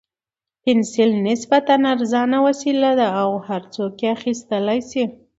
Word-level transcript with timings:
پنسل 0.63 1.11
نسبتاً 1.29 1.77
ارزانه 1.93 2.37
وسیله 2.47 2.91
ده 2.99 3.07
او 3.23 3.29
هر 3.47 3.61
څوک 3.73 3.93
یې 4.01 4.07
اخیستلای 4.17 4.79
شي. 4.89 5.03